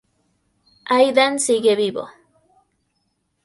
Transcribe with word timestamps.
Aidan 0.95 1.39
sigue 1.39 1.75
vivo. 1.75 2.09